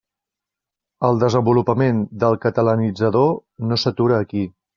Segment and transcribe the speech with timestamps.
[1.09, 3.29] El desenvolupament del Catalanitzador
[3.73, 4.49] no s'atura aquí.